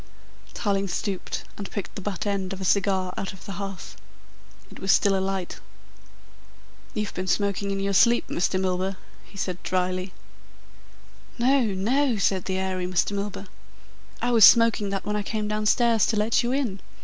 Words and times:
Tarling 0.55 0.87
stooped 0.87 1.43
and 1.59 1.69
picked 1.69 1.93
the 1.93 2.01
butt 2.01 2.25
end 2.25 2.53
of 2.53 2.59
a 2.59 2.65
cigar 2.65 3.13
out 3.19 3.33
of 3.33 3.45
the 3.45 3.51
hearth. 3.51 3.95
It 4.71 4.79
was 4.79 4.91
still 4.91 5.15
alight. 5.15 5.59
"You've 6.95 7.13
been 7.13 7.27
smoking 7.27 7.69
in 7.69 7.79
your 7.79 7.93
sleep, 7.93 8.27
Mr. 8.27 8.59
Milburgh," 8.59 8.95
he 9.23 9.37
said 9.37 9.61
dryly. 9.61 10.11
"No, 11.37 11.61
no," 11.75 12.17
said 12.17 12.45
the 12.45 12.57
airy 12.57 12.87
Mr. 12.87 13.11
Milburgh. 13.11 13.47
"I 14.23 14.31
was 14.31 14.43
smoking 14.43 14.89
that 14.89 15.05
when 15.05 15.15
I 15.15 15.21
came 15.21 15.47
downstairs 15.47 16.07
to 16.07 16.15
let 16.17 16.41
you 16.41 16.51
in. 16.51 16.79